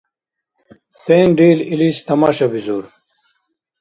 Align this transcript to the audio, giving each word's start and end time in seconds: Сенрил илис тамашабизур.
Сенрил 1.01 1.59
илис 1.73 1.97
тамашабизур. 2.05 2.83